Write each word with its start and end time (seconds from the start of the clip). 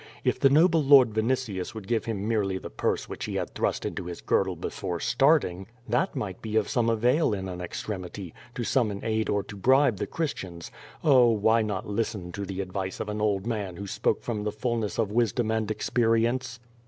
If 0.23 0.39
the 0.39 0.49
noble 0.49 0.83
lord 0.83 1.11
Vinitius 1.13 1.75
would 1.75 1.87
give 1.87 2.05
him 2.05 2.27
merely 2.27 2.57
the 2.57 2.71
purse 2.71 3.07
which 3.07 3.25
he 3.25 3.35
had 3.35 3.53
thrust 3.53 3.85
into 3.85 4.05
his 4.05 4.19
girdle 4.19 4.55
before 4.55 4.99
starting, 4.99 5.67
that 5.87 6.15
might 6.15 6.41
be 6.41 6.55
of 6.55 6.67
some 6.67 6.89
avail 6.89 7.35
in 7.35 7.47
an 7.47 7.61
extremity, 7.61 8.33
to 8.55 8.63
summon 8.63 9.01
aid 9.03 9.29
or 9.29 9.43
to 9.43 9.55
bribe 9.55 9.97
the 9.97 10.07
Christians. 10.07 10.71
Oh! 11.03 11.29
why 11.29 11.61
not 11.61 11.87
listen 11.87 12.31
to 12.31 12.45
the 12.47 12.61
advice 12.61 12.99
of 12.99 13.09
an 13.09 13.21
old 13.21 13.45
man 13.45 13.75
who 13.75 13.85
spoke 13.85 14.23
from 14.23 14.43
the 14.43 14.51
fullness 14.51 14.97
of 14.97 15.11
wisdom 15.11 15.51
and 15.51 15.69
experience? 15.69 16.59